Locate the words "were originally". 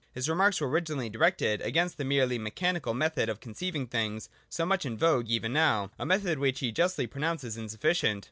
0.59-1.11